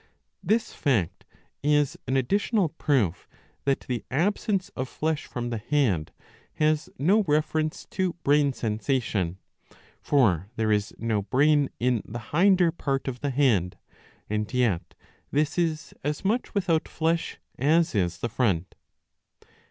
This 0.41 0.73
fact 0.73 1.25
is 1.61 1.95
an 2.07 2.17
additional 2.17 2.69
proof 2.69 3.27
that 3.65 3.81
the 3.81 4.03
absence 4.09 4.69
of 4.69 4.89
flesh 4.89 5.27
from 5.27 5.51
the 5.51 5.59
head 5.59 6.11
has 6.55 6.89
no 6.97 7.21
reference 7.27 7.85
to 7.91 8.13
brain 8.23 8.51
sensation. 8.51 9.37
For 10.01 10.49
there 10.55 10.71
is 10.71 10.91
no 10.97 11.21
brain 11.21 11.69
in 11.79 12.01
the 12.03 12.17
hinder 12.33 12.71
part 12.71 13.07
of 13.07 13.19
the 13.19 13.29
head,^^ 13.29 13.75
and 14.27 14.51
yet 14.51 14.95
this 15.29 15.59
is 15.59 15.93
as 16.03 16.25
much 16.25 16.55
without 16.55 16.87
flesh 16.87 17.37
as 17.59 17.93
is 17.93 18.17
the 18.17 18.29
front. 18.29 18.73